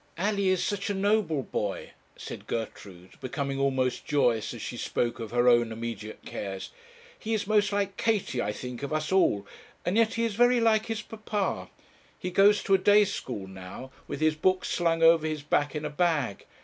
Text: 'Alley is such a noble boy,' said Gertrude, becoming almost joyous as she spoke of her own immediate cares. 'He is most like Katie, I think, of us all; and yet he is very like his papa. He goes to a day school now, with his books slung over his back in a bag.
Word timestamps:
'Alley 0.17 0.47
is 0.49 0.63
such 0.63 0.89
a 0.89 0.95
noble 0.95 1.43
boy,' 1.43 1.91
said 2.17 2.47
Gertrude, 2.47 3.19
becoming 3.21 3.59
almost 3.59 4.03
joyous 4.03 4.51
as 4.51 4.59
she 4.59 4.75
spoke 4.75 5.19
of 5.19 5.29
her 5.29 5.47
own 5.47 5.71
immediate 5.71 6.25
cares. 6.25 6.71
'He 7.19 7.35
is 7.35 7.45
most 7.45 7.71
like 7.71 7.97
Katie, 7.97 8.41
I 8.41 8.51
think, 8.51 8.81
of 8.81 8.91
us 8.91 9.11
all; 9.11 9.45
and 9.85 9.95
yet 9.97 10.15
he 10.15 10.23
is 10.23 10.33
very 10.33 10.59
like 10.59 10.87
his 10.87 11.03
papa. 11.03 11.69
He 12.17 12.31
goes 12.31 12.63
to 12.63 12.73
a 12.73 12.79
day 12.79 13.05
school 13.05 13.45
now, 13.45 13.91
with 14.07 14.21
his 14.21 14.33
books 14.33 14.69
slung 14.69 15.03
over 15.03 15.27
his 15.27 15.43
back 15.43 15.75
in 15.75 15.85
a 15.85 15.89
bag. 15.91 16.47